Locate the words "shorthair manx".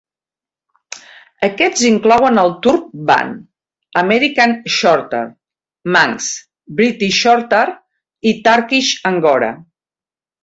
4.77-6.31